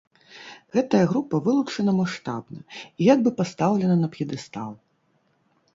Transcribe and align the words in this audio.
Гэтая 0.75 1.01
група 1.11 1.35
вылучана 1.47 1.91
маштабна 1.99 2.59
і 2.79 3.01
як 3.13 3.19
бы 3.27 3.35
пастаўлена 3.43 3.95
на 4.03 4.07
п'едэстал. 4.19 4.71